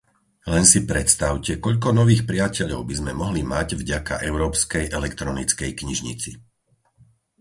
[0.53, 6.31] Len si predstavte, koľko nových priateľov by sme mohli mať vďaka európskej elektronickej knižnici!